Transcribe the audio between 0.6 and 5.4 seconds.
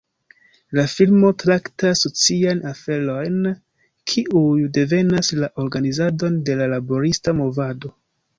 La filmo traktas socian aferojn kiuj devenas